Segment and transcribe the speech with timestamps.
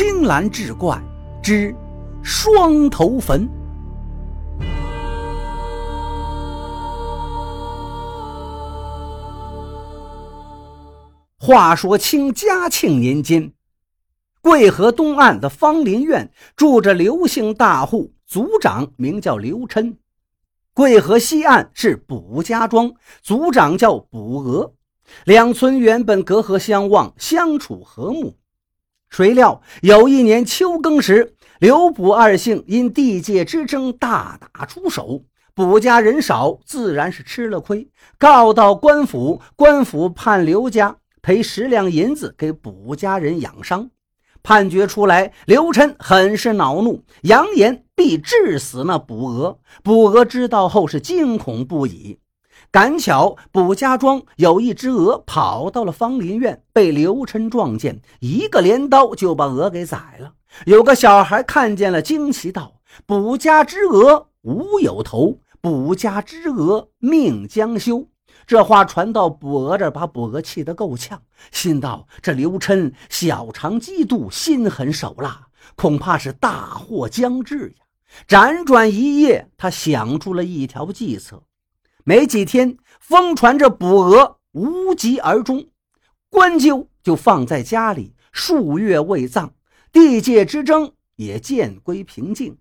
[0.00, 0.96] 青蓝志怪
[1.42, 1.74] 之
[2.22, 3.48] 双头坟。
[11.40, 13.52] 话说清嘉庆年间，
[14.40, 19.96] 贵河东岸的芳林院住着刘姓大户，族长名叫刘琛；
[20.72, 24.74] 贵河西岸是卜家庄，族长叫卜娥。
[25.24, 28.36] 两村原本隔河相望，相处和睦。
[29.10, 35.22] 谁料有一年秋耕时，刘卜二姓因地界之争大打出手，
[35.54, 37.88] 卜家人少，自然是吃了亏，
[38.18, 40.96] 告到官府，官府判刘家。
[41.20, 43.90] 赔十两银子给卜家人养伤，
[44.42, 49.58] 判决出来，刘琛很是恼怒，扬言必治死那卜娥。
[49.82, 52.20] 卜娥知道后是惊恐不已。
[52.70, 60.34] 赶巧卜家庄有一只鹅跑到了芳林院，被刘琛撞见，一个镰刀就把鹅给宰了。
[60.66, 62.74] 有个小孩看见了，惊奇道
[63.06, 68.06] ：“卜家之鹅无有头，卜家之鹅命将休。”
[68.46, 77.84] 这话传到卜娥这，把卜娥气得够呛，心道：这刘琛小肠嫉妒，心狠手辣，恐怕是大祸将至呀！
[78.28, 81.42] 辗转一夜，他想出了一条计策。
[82.08, 85.66] 没几天，疯传着卜娥无疾而终，
[86.30, 89.50] 棺柩就放在家里，数月未葬，
[89.92, 92.56] 地界之争也渐归平静。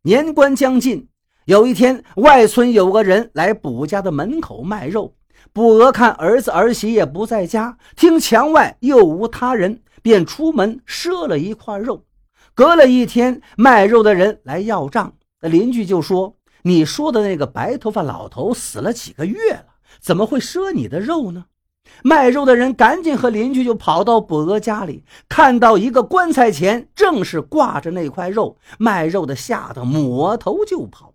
[0.00, 1.06] 年关将近。
[1.44, 5.14] 有一天，外村有个人来卜家的门口卖肉。
[5.52, 12.06] 卜娥看儿子儿媳也不在家，听墙外又无他人，便出门赊了一块肉。
[12.54, 16.34] 隔了一天，卖肉的人来要账，那邻居就说
[16.64, 19.66] ：“你说的那个白头发老头死了几个月了，
[20.00, 21.46] 怎么会赊你的肉呢？”
[22.02, 31.12] 卖肉的人赶紧和邻居就跑到卜娥家里，看到一个棺材前正是挂着那块肉，卖肉的吓得抹头就跑。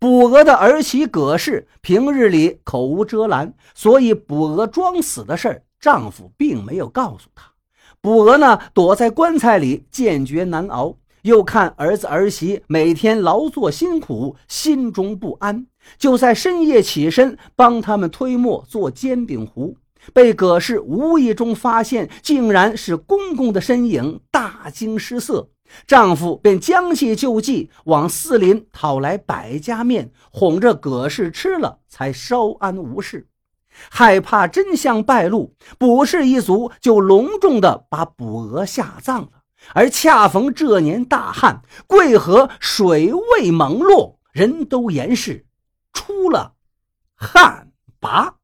[0.00, 7.52] 卜娥的儿媳葛氏平日里口无遮拦，所以卜娥装死的事儿，丈夫并没有告诉她。
[8.00, 10.96] 卜娥呢，躲在棺材里，坚决难熬。
[11.24, 19.78] 又看儿子儿媳每天劳作辛苦，心中不安，就在深夜起身帮他们推磨做煎饼糊，
[20.12, 25.48] 被葛氏无意中发现，竟然是公公的身影，大惊失色。
[25.86, 33.26] 丈夫便将计就计，往寺林讨来百家面，哄着葛氏吃了，才稍安无事。
[33.88, 39.28] 害怕真相败露，卜氏一族就隆重地把卜娥下葬了。
[39.72, 45.46] 而恰逢这年大旱，贵河水位猛落，人都言是
[45.92, 46.54] 出了
[47.14, 48.34] 旱魃。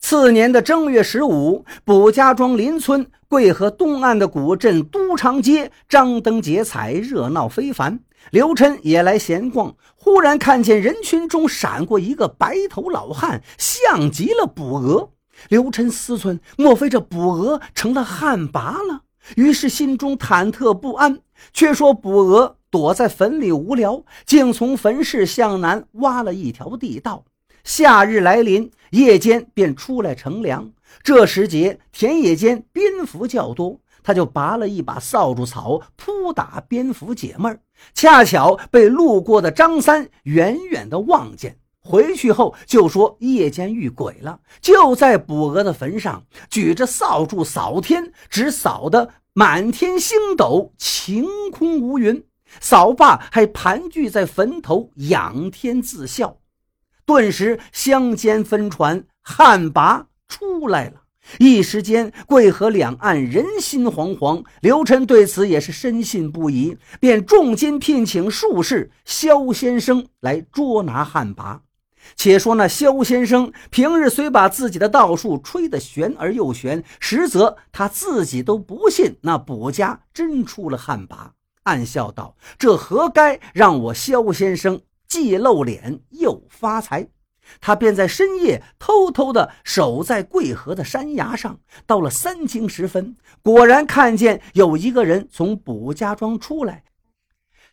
[0.00, 8.00] 次年的正月十五，卜家庄邻村贵河东岸的古镇都长街张灯结彩，热闹非凡。
[8.30, 15.12] 刘琛也来闲逛，忽然看见人群中闪过一个白头老汉，像极了卜娥。
[15.48, 19.02] 刘琛思忖：莫非这卜娥成了旱魃了？
[19.36, 21.20] 于是心中忐忑不安。
[21.52, 27.24] 却说卜娥躲在坟里无聊，竟从坟室向南挖了一条地道。
[27.62, 30.72] 夏日来临，夜间便出来乘凉。
[31.02, 37.60] 这时节，田野间蝙蝠较多，他就拔了一把扫帚草扑打蝙蝠解闷
[37.94, 41.56] 恰巧被路过的张三远远的望见，
[41.88, 52.22] 回去后就说夜间遇鬼了，就在卜娥的坟上举着扫帚扫天，只扫得满天星斗，晴空无云。
[52.60, 56.36] 扫罢还盘踞在坟头，仰天自笑。
[57.06, 61.02] 顿时乡间分传旱魃出来了，
[61.38, 64.44] 一时间贵河两岸人心惶惶。
[64.60, 71.60] 刘琛对此也是深信不疑，便重金聘请术士萧先生来捉拿旱魃。
[72.16, 81.30] 且说那萧先生平日虽把自己的道术吹得玄而又玄，实则他自己都不信那卜家真出了旱魃，
[81.64, 87.08] 暗笑道：“这何该让我萧先生？”既露脸又发财，
[87.62, 91.60] 他便在深夜偷偷的守在贵河的山崖上。
[91.86, 96.84] 到了三更时分，果然看见有一个人从卜家庄出来，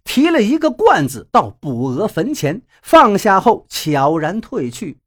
[0.05, 4.99] 提了一个罐子到卜娥坟前放下后，悄然退去。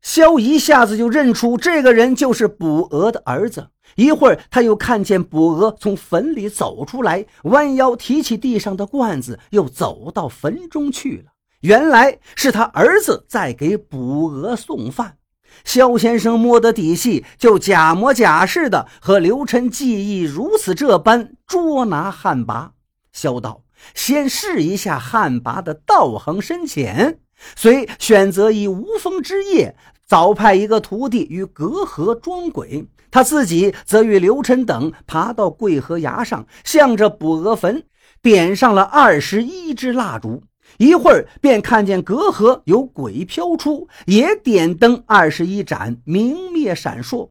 [0.00, 3.68] 萧一下子就认出这个人就是卜娥的儿子。
[3.96, 11.32] 一会儿，他又看见卜娥从坟里走出来，弯腰提起地上的罐子，又走到坟中去了。
[11.62, 15.16] 原来是他儿子在给卜娥送饭。
[15.64, 22.70] 萧先生摸得底细，就假模假式的和刘琛记忆如此这般捉拿汉魃。
[23.12, 23.62] 萧道
[23.94, 27.20] ：“先试一下旱魃的道行深浅。”
[27.54, 37.84] 遂选择以无风之夜，早派一个徒弟与隔河装鬼，他自己则与刘琛等爬到桂河崖上，向着卜娥坟
[38.20, 40.42] 点上了二十一支蜡烛。
[40.78, 47.28] 一会儿便看见隔河有鬼飘出，也点灯二十一盏，明灭闪烁。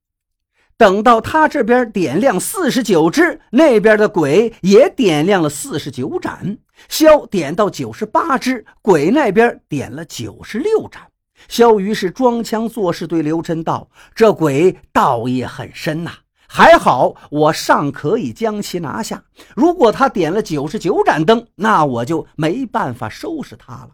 [0.77, 6.59] 等到他这边点亮四十九只，那边的鬼也点亮了四十九盏。
[6.87, 11.01] 萧点到九十八只，鬼那边点了九十六盏。
[11.47, 16.11] 萧于是装腔作势对刘琛道：“这鬼道业很深呐，
[16.47, 19.23] 还好我尚可以将其拿下。
[19.55, 23.89] 如果他点了九十九盏灯，那我就没办法收拾他了。”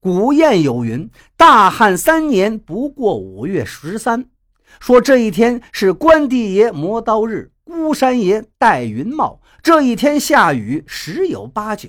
[0.00, 4.26] 古谚有云：“大旱三年不过五月十三。”
[4.80, 9.40] 说这一天是关帝爷磨刀日，孤山爷戴云帽。
[9.62, 11.88] 这一天下雨十有八九。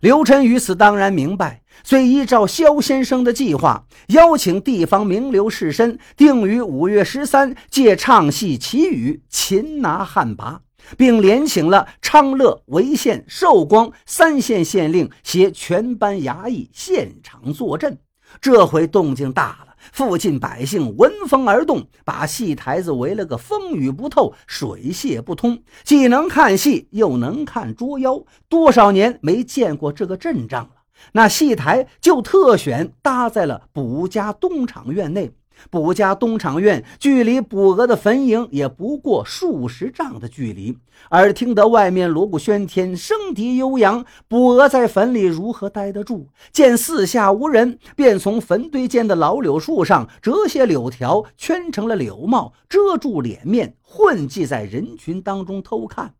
[0.00, 10.58] 刘琛于此当然明白，遂依照萧先生的计划，邀请地方名流士绅，定于五月十三借唱戏祈雨，擒拿汉魃，
[10.98, 17.96] 并连请了昌乐、潍县、寿光三县县令携全班衙役现场坐镇。
[18.42, 19.73] 这回动静大了。
[19.92, 28.22] 附近百姓闻风而动，把戏台子围了个风雨不透、水泄不通，既能看戏，又能看捉妖。
[28.48, 30.70] 多少年没见过这个阵仗了。
[31.12, 35.32] 那戏台就特选搭在了卜家东厂院内。
[35.70, 40.76] 卜家东厂院距离卜娥的坟茔也不过数十丈的距离，
[41.08, 46.28] 而听得外面锣鼓喧天，声笛悠扬，卜娥在坟里如何待得住？
[46.52, 56.14] 见四下无人，便从坟堆间的老柳树上折些柳条，圈成了柳帽，遮住脸面，混迹在人群当中偷看。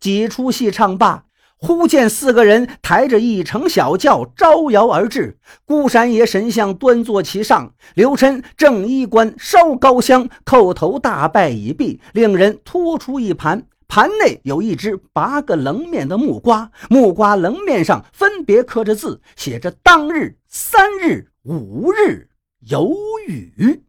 [0.00, 1.24] 几出戏唱罢。
[1.56, 22.28] 忽见四个人抬着一乘小轿招摇而至，孤山爷神像端坐其上，刘琛正衣冠烧高香，叩头大拜已毕，令人拖出一盘，盘内有一只八个棱面的木瓜，木瓜棱面上分别刻着字，写着当日、三日、五日
[22.68, 22.92] 有
[23.26, 23.82] 雨。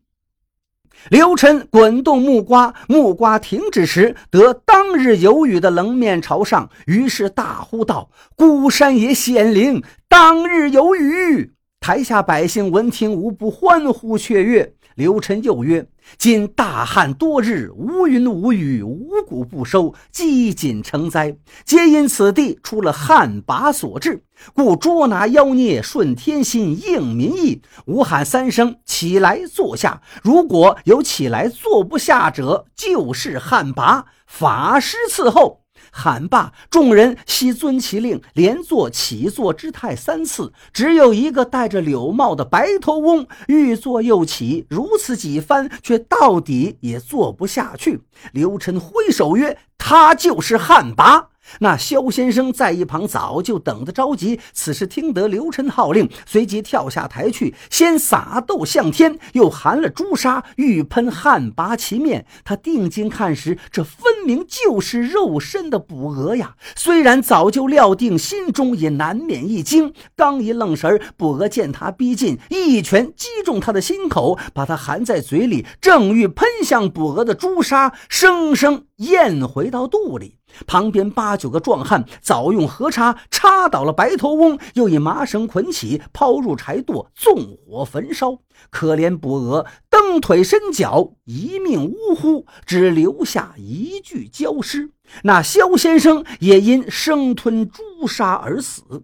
[1.09, 14.73] 刘辰滚动木瓜，木瓜停止时，得当日有雨的棱面朝上，于是大呼道：“孤山也显灵，当日有雨！”台下百姓闻听，无不欢呼雀跃。
[14.95, 15.85] 刘琛又曰
[16.17, 24.23] ：“今大旱多日，无云无雨，五谷不收，饥馑成灾，皆因此地出了旱魃所致。
[24.53, 27.61] 故捉拿妖孽，顺天心，应民意。
[27.87, 30.01] 吾喊三声，起来坐下。
[30.23, 34.05] 如果有起来坐不下者，就是旱魃。
[34.25, 35.63] 法师伺候。”
[35.97, 40.51] 喊罢，众人悉遵其令，连坐起坐之态三次。
[40.73, 48.01] 只有一个戴着柳帽的白头翁欲坐又起，如此几番，却到底也坐不下去。
[48.33, 51.27] 刘辰挥手曰：“他就是旱魃。”
[51.59, 62.25] 那萧先生在一旁早就等得着急，此时听得刘晨号令，随即跳下台去，先撒豆向天，又含了朱砂，欲喷旱魃其面。
[62.43, 66.55] 他定睛看时，这分明就是肉身的卜鹅呀！
[66.75, 69.93] 虽然早就料定，心中也难免一惊。
[70.15, 80.35] 刚一愣神，卜鹅见他逼近，一拳击中他的心口，把他含在嘴里，正欲喷向卜鹅的朱砂，生生咽回到肚里。
[80.65, 88.39] 旁边八九个壮汉早用河叉插倒了白头翁，又以麻绳捆起，抛入柴垛，纵火焚烧。
[88.69, 94.91] 可怜卜娥蹬腿伸脚，一命呜呼，只留下一具焦尸。
[95.23, 99.03] 那萧先生也因生吞朱砂而死。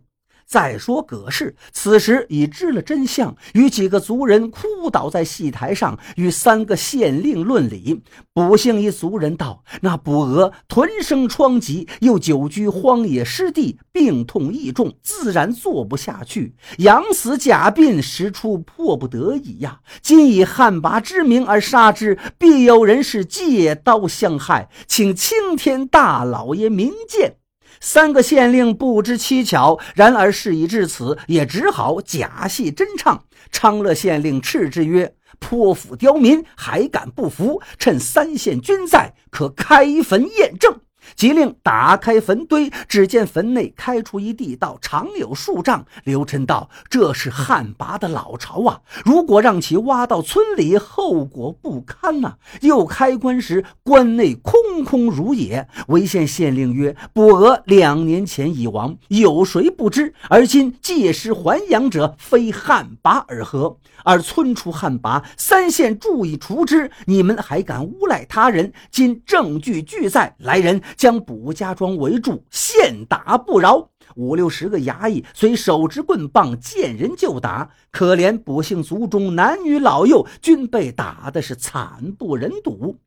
[0.51, 8.01] 再说葛氏，此时已知了真相，与几个族人哭倒在戏台上，与三个县令论理。
[8.33, 19.79] 卜姓一族人道：“那卜娥臀生疮疾，又久居荒野湿地，病痛益重，自然坐不下去，养死假病，实出迫不得已呀。
[20.01, 27.35] 今以旱魃之名而杀之，必有人是借刀相害，请青天大老爷明鉴。”
[27.81, 33.25] 三个县令不知蹊跷，然而事已至此，也只好假戏真唱。
[33.51, 37.59] 昌乐县令斥之曰：“泼妇刁民，还敢不服？
[37.79, 40.79] 趁三县均在，可开坟验证。”
[41.15, 45.85] 即令打开坟堆，只见坟内开出一地道，长有数丈。
[46.03, 48.81] 刘琛道：“这是旱魃的老巢啊！
[49.03, 55.67] 如果让其挖到村里，后果不堪呐！”又开棺时，棺内空空如也。
[55.87, 60.13] 潍县县令曰：“卜娥两年前已亡，有谁不知？
[60.29, 63.77] 而今借尸还阳者，非旱魃而何？
[64.03, 66.89] 而村出旱魃，三县注意除之。
[67.05, 68.73] 你们还敢诬赖他人？
[68.89, 77.71] 今证据俱在，来人将卜家庄围住，现打不饶。”五六十个衙役随手执棍棒，见人就打。
[77.91, 82.97] 可怜卜姓族中男女老幼均被打的是惨不忍睹。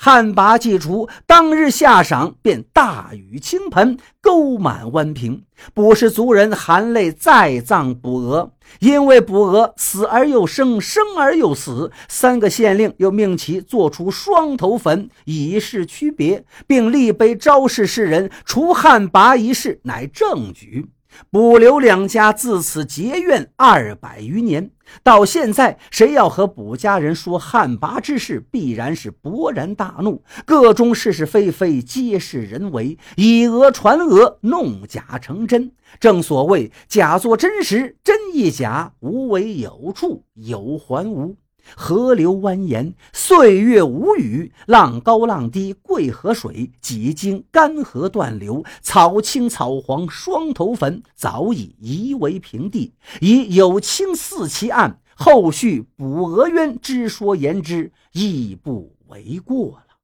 [0.00, 5.42] 旱魃既除，当日下晌便大雨倾盆，沟满湾平。
[5.74, 11.90] 卜氏族人含泪再葬卜娥，因为卜娥死而又生，生而又死。
[12.08, 20.86] 三个县令又命其做出双头坟，以示区别，并立碑昭示世人，除旱魃一事乃正举。
[21.30, 24.70] 卜刘两家自此结怨二百余年，
[25.02, 30.22] 到现在，谁要和卜家人说汉魃之事，必然是勃然大怒。
[30.46, 35.72] 各中是是非非，皆是人为，以讹传讹，弄假成真。
[36.00, 41.36] 正所谓假作真实，真亦假；无为有处，有还无。
[41.76, 52.94] 河流蜿蜒，岁月无语，浪高浪低，贵河水几经干涸断流，草青草黄，双头坟早已夷为平地。
[53.20, 59.96] 以有清四奇案，后续卜娥冤之说言之，亦不为过了。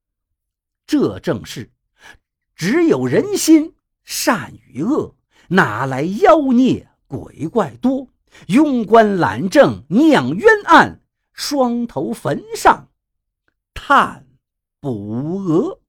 [0.87, 1.71] 这正是，
[2.55, 3.73] 只有人心
[4.05, 5.15] 善与恶，
[5.49, 8.09] 哪来妖孽鬼怪多？
[8.49, 11.01] 庸官懒政酿冤案。
[11.35, 12.89] 双头坟上，
[13.75, 14.27] 探
[14.81, 15.81] 补额。